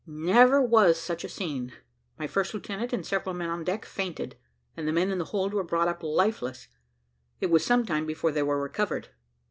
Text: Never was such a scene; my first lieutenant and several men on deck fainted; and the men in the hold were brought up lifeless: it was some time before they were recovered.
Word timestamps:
Never 0.07 0.59
was 0.63 0.97
such 0.99 1.23
a 1.23 1.29
scene; 1.29 1.73
my 2.17 2.25
first 2.25 2.55
lieutenant 2.55 2.91
and 2.91 3.05
several 3.05 3.35
men 3.35 3.51
on 3.51 3.63
deck 3.63 3.85
fainted; 3.85 4.35
and 4.75 4.87
the 4.87 4.91
men 4.91 5.11
in 5.11 5.19
the 5.19 5.25
hold 5.25 5.53
were 5.53 5.63
brought 5.63 5.87
up 5.87 6.01
lifeless: 6.01 6.67
it 7.39 7.51
was 7.51 7.63
some 7.63 7.85
time 7.85 8.07
before 8.07 8.31
they 8.31 8.41
were 8.41 8.59
recovered. 8.59 9.09